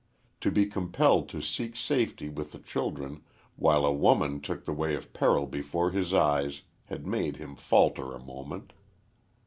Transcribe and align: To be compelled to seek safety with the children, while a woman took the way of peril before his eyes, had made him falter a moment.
To 0.39 0.49
be 0.49 0.65
compelled 0.65 1.29
to 1.29 1.43
seek 1.43 1.75
safety 1.75 2.27
with 2.27 2.53
the 2.53 2.57
children, 2.57 3.21
while 3.55 3.85
a 3.85 3.93
woman 3.93 4.41
took 4.41 4.65
the 4.65 4.73
way 4.73 4.95
of 4.95 5.13
peril 5.13 5.45
before 5.45 5.91
his 5.91 6.11
eyes, 6.11 6.63
had 6.85 7.05
made 7.05 7.37
him 7.37 7.55
falter 7.55 8.11
a 8.15 8.19
moment. 8.19 8.73